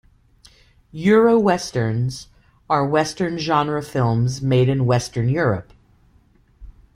[0.93, 2.27] Euro Westerns
[2.67, 5.73] are Western genre films made in Western Europe.